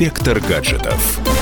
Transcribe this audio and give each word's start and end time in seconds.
Инспектор 0.00 0.40
гаджетов. 0.40 1.39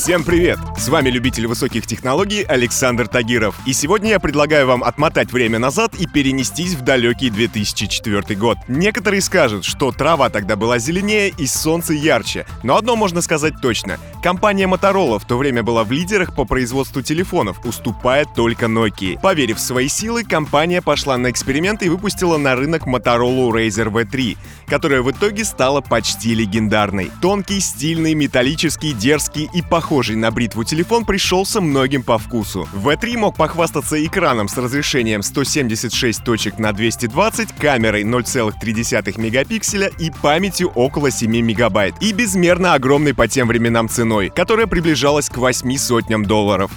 Всем 0.00 0.24
привет! 0.24 0.58
С 0.78 0.88
вами 0.88 1.10
любитель 1.10 1.46
высоких 1.46 1.86
технологий 1.86 2.42
Александр 2.42 3.06
Тагиров. 3.06 3.54
И 3.66 3.74
сегодня 3.74 4.08
я 4.08 4.18
предлагаю 4.18 4.66
вам 4.66 4.82
отмотать 4.82 5.30
время 5.30 5.58
назад 5.58 5.94
и 5.94 6.06
перенестись 6.06 6.72
в 6.72 6.80
далекий 6.80 7.28
2004 7.28 8.34
год. 8.34 8.56
Некоторые 8.66 9.20
скажут, 9.20 9.66
что 9.66 9.92
трава 9.92 10.30
тогда 10.30 10.56
была 10.56 10.78
зеленее 10.78 11.28
и 11.28 11.46
солнце 11.46 11.92
ярче. 11.92 12.46
Но 12.62 12.78
одно 12.78 12.96
можно 12.96 13.20
сказать 13.20 13.52
точно. 13.60 13.98
Компания 14.22 14.64
Motorola 14.66 15.18
в 15.18 15.26
то 15.26 15.36
время 15.36 15.62
была 15.62 15.84
в 15.84 15.92
лидерах 15.92 16.34
по 16.34 16.46
производству 16.46 17.02
телефонов, 17.02 17.62
уступая 17.66 18.24
только 18.24 18.66
Nokia. 18.66 19.20
Поверив 19.20 19.58
в 19.58 19.60
свои 19.60 19.88
силы, 19.88 20.24
компания 20.24 20.80
пошла 20.80 21.18
на 21.18 21.30
эксперимент 21.30 21.82
и 21.82 21.90
выпустила 21.90 22.38
на 22.38 22.56
рынок 22.56 22.86
Motorola 22.86 23.50
Razr 23.50 23.92
V3, 23.92 24.38
которая 24.66 25.02
в 25.02 25.10
итоге 25.10 25.44
стала 25.44 25.82
почти 25.82 26.34
легендарной. 26.34 27.10
Тонкий, 27.20 27.60
стильный, 27.60 28.14
металлический, 28.14 28.94
дерзкий 28.94 29.50
и 29.52 29.60
похожий 29.60 29.89
похожий 29.90 30.14
на 30.14 30.30
бритву 30.30 30.62
телефон 30.62 31.04
пришелся 31.04 31.60
многим 31.60 32.04
по 32.04 32.16
вкусу. 32.16 32.68
V3 32.72 33.16
мог 33.16 33.36
похвастаться 33.36 33.96
экраном 34.06 34.46
с 34.46 34.56
разрешением 34.56 35.20
176 35.20 36.22
точек 36.22 36.60
на 36.60 36.72
220, 36.72 37.48
камерой 37.58 38.04
0,3 38.04 39.20
мегапикселя 39.20 39.90
и 39.98 40.12
памятью 40.22 40.68
около 40.76 41.10
7 41.10 41.28
мегабайт. 41.40 41.96
И 42.00 42.12
безмерно 42.12 42.74
огромной 42.74 43.14
по 43.14 43.26
тем 43.26 43.48
временам 43.48 43.88
ценой, 43.88 44.30
которая 44.30 44.68
приближалась 44.68 45.28
к 45.28 45.36
8 45.36 45.76
сотням 45.76 46.24
долларов. 46.24 46.70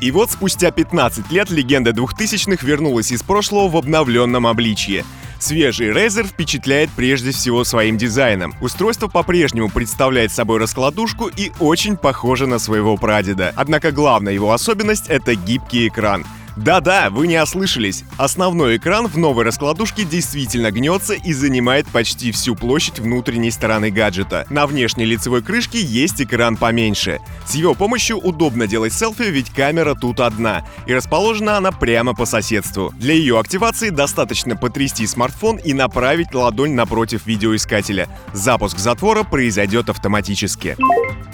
И 0.00 0.10
вот 0.10 0.30
спустя 0.30 0.70
15 0.70 1.30
лет 1.30 1.50
легенда 1.50 1.90
2000-х 1.90 2.66
вернулась 2.66 3.12
из 3.12 3.22
прошлого 3.22 3.68
в 3.68 3.76
обновленном 3.76 4.46
обличье. 4.46 5.04
Свежий 5.38 5.90
Razer 5.90 6.26
впечатляет 6.26 6.90
прежде 6.96 7.30
всего 7.30 7.64
своим 7.64 7.98
дизайном. 7.98 8.54
Устройство 8.60 9.08
по-прежнему 9.08 9.68
представляет 9.68 10.32
собой 10.32 10.58
раскладушку 10.58 11.28
и 11.28 11.52
очень 11.60 11.96
похоже 11.96 12.46
на 12.46 12.58
своего 12.58 12.96
прадеда. 12.96 13.52
Однако 13.56 13.92
главная 13.92 14.32
его 14.32 14.52
особенность— 14.52 15.06
это 15.08 15.34
гибкий 15.34 15.88
экран. 15.88 16.24
Да-да, 16.56 17.10
вы 17.10 17.26
не 17.26 17.40
ослышались. 17.40 18.04
Основной 18.16 18.78
экран 18.78 19.06
в 19.06 19.18
новой 19.18 19.44
раскладушке 19.44 20.04
действительно 20.04 20.70
гнется 20.70 21.14
и 21.14 21.32
занимает 21.32 21.86
почти 21.88 22.32
всю 22.32 22.54
площадь 22.54 22.98
внутренней 22.98 23.50
стороны 23.50 23.90
гаджета. 23.90 24.46
На 24.48 24.66
внешней 24.66 25.04
лицевой 25.04 25.42
крышке 25.42 25.80
есть 25.80 26.20
экран 26.22 26.56
поменьше. 26.56 27.20
С 27.46 27.54
его 27.54 27.74
помощью 27.74 28.16
удобно 28.18 28.66
делать 28.66 28.94
селфи, 28.94 29.24
ведь 29.24 29.50
камера 29.50 29.94
тут 29.94 30.20
одна, 30.20 30.64
и 30.86 30.94
расположена 30.94 31.58
она 31.58 31.72
прямо 31.72 32.14
по 32.14 32.24
соседству. 32.24 32.92
Для 32.96 33.14
ее 33.14 33.38
активации 33.38 33.90
достаточно 33.90 34.56
потрясти 34.56 35.06
смартфон 35.06 35.56
и 35.56 35.74
направить 35.74 36.34
ладонь 36.34 36.72
напротив 36.72 37.26
видеоискателя. 37.26 38.08
Запуск 38.32 38.78
затвора 38.78 39.24
произойдет 39.24 39.90
автоматически. 39.90 40.76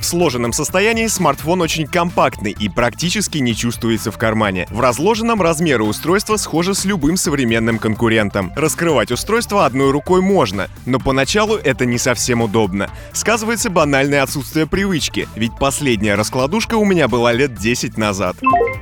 В 0.03 0.05
сложенном 0.05 0.53
состоянии 0.53 1.07
смартфон 1.07 1.61
очень 1.63 1.87
компактный 1.87 2.51
и 2.59 2.69
практически 2.69 3.39
не 3.39 3.55
чувствуется 3.55 4.11
в 4.11 4.19
кармане. 4.19 4.67
В 4.69 4.81
разложенном 4.81 5.41
размеры 5.41 5.85
устройства 5.85 6.37
схожи 6.37 6.75
с 6.75 6.85
любым 6.85 7.17
современным 7.17 7.79
конкурентом. 7.79 8.53
Раскрывать 8.57 9.13
устройство 9.13 9.65
одной 9.65 9.93
рукой 9.93 10.21
можно, 10.21 10.69
но 10.87 10.99
поначалу 10.99 11.55
это 11.55 11.87
не 11.87 11.99
совсем 11.99 12.43
удобно. 12.43 12.91
Сказывается 13.13 13.71
банальное 13.71 14.25
отсутствие 14.25 14.67
привычки, 14.67 15.29
ведь 15.37 15.53
последняя 15.57 16.17
раскладушка 16.17 16.75
у 16.75 16.85
меня 16.85 17.07
была 17.07 17.33
лет 17.33 17.55
10 17.55 17.97
назад. 17.97 18.37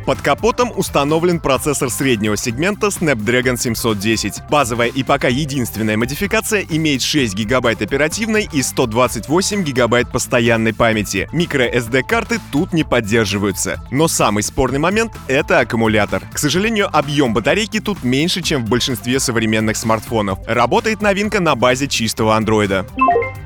Под 0.06 0.22
капотом 0.22 0.72
установлен 0.74 1.38
процессор 1.38 1.90
среднего 1.90 2.36
сегмента 2.38 2.86
Snapdragon 2.86 3.58
710. 3.58 4.48
Базовая 4.50 4.88
и 4.88 5.02
пока 5.02 5.28
единственная 5.28 5.98
модификация 5.98 6.64
имеет 6.68 7.02
6 7.02 7.34
гигабайт 7.34 7.82
оперативной 7.82 8.48
и 8.50 8.62
128 8.62 9.62
гигабайт 9.62 10.10
постоянной 10.10 10.72
памяти 10.72 11.09
памяти. 11.10 11.28
Микро-SD-карты 11.32 12.40
тут 12.52 12.72
не 12.72 12.84
поддерживаются. 12.84 13.80
Но 13.90 14.08
самый 14.08 14.42
спорный 14.42 14.78
момент— 14.78 15.12
это 15.28 15.60
аккумулятор. 15.60 16.22
К 16.32 16.38
сожалению, 16.38 16.88
объем 16.92 17.34
батарейки 17.34 17.80
тут 17.80 18.04
меньше, 18.04 18.42
чем 18.42 18.64
в 18.64 18.68
большинстве 18.68 19.20
современных 19.20 19.76
смартфонов. 19.76 20.38
Работает 20.46 21.02
новинка 21.02 21.40
на 21.40 21.54
базе 21.54 21.88
чистого 21.88 22.36
андроида. 22.36 22.86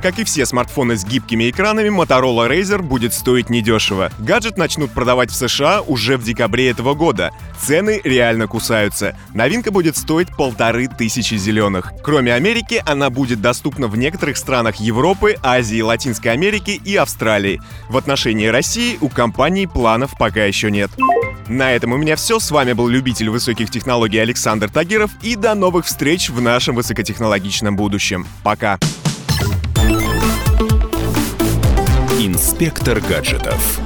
Как 0.04 0.18
и 0.18 0.24
все 0.24 0.44
смартфоны 0.44 0.98
с 0.98 1.04
гибкими 1.06 1.48
экранами, 1.48 1.88
Motorola 1.88 2.46
Razr 2.46 2.82
будет 2.82 3.14
стоить 3.14 3.48
недешево. 3.48 4.12
Гаджет 4.18 4.58
начнут 4.58 4.90
продавать 4.90 5.30
в 5.30 5.34
США 5.34 5.80
уже 5.80 6.18
в 6.18 6.24
декабре 6.24 6.68
этого 6.68 6.92
года. 6.92 7.30
Цены 7.58 8.02
реально 8.04 8.46
кусаются. 8.46 9.16
Новинка 9.32 9.70
будет 9.70 9.96
стоить 9.96 10.28
полторы 10.28 10.88
тысячи 10.88 11.36
зеленых. 11.36 11.94
Кроме 12.02 12.34
Америки, 12.34 12.82
она 12.84 13.08
будет 13.08 13.40
доступна 13.40 13.88
в 13.88 13.96
некоторых 13.96 14.36
странах 14.36 14.76
Европы, 14.76 15.36
Азии, 15.42 15.80
Латинской 15.80 16.32
Америки 16.32 16.78
и 16.84 16.96
Австралии. 16.96 17.62
В 17.88 17.96
отношении 17.96 18.48
России 18.48 18.98
у 19.00 19.08
компании 19.08 19.64
планов 19.64 20.18
пока 20.18 20.44
еще 20.44 20.70
нет. 20.70 20.90
На 21.48 21.72
этом 21.72 21.92
у 21.92 21.96
меня 21.96 22.16
все. 22.16 22.40
С 22.40 22.50
вами 22.50 22.74
был 22.74 22.88
любитель 22.88 23.30
высоких 23.30 23.70
технологий 23.70 24.18
Александр 24.18 24.68
Тагиров. 24.68 25.12
И 25.22 25.34
до 25.34 25.54
новых 25.54 25.86
встреч 25.86 26.28
в 26.28 26.42
нашем 26.42 26.74
высокотехнологичном 26.74 27.74
будущем. 27.74 28.26
Пока. 28.42 28.78
Инспектор 32.54 33.00
гаджетов. 33.00 33.80